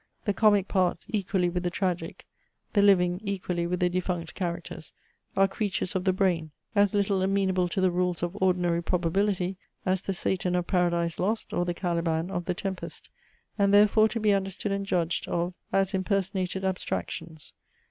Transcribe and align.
The 0.25 0.33
comic 0.33 0.67
parts, 0.67 1.05
equally 1.09 1.47
with 1.47 1.61
the 1.61 1.69
tragic; 1.69 2.25
the 2.73 2.81
living, 2.81 3.21
equally 3.23 3.67
with 3.67 3.79
the 3.81 3.87
defunct 3.87 4.33
characters, 4.33 4.93
are 5.37 5.47
creatures 5.47 5.93
of 5.93 6.05
the 6.05 6.11
brain; 6.11 6.49
as 6.75 6.95
little 6.95 7.21
amenable 7.21 7.67
to 7.67 7.79
the 7.79 7.91
rules 7.91 8.23
of 8.23 8.35
ordinary 8.41 8.81
probability, 8.81 9.57
as 9.85 10.01
the 10.01 10.15
Satan 10.15 10.55
Of 10.55 10.65
PARADISE 10.65 11.19
LOST, 11.19 11.53
or 11.53 11.65
the 11.65 11.75
Caliban 11.75 12.31
of 12.31 12.45
THE 12.45 12.55
TEMPEST, 12.55 13.11
and 13.59 13.71
therefore 13.71 14.07
to 14.09 14.19
be 14.19 14.33
understood 14.33 14.71
and 14.71 14.87
judged 14.87 15.27
of 15.27 15.53
as 15.71 15.93
impersonated 15.93 16.65
abstractions. 16.65 17.53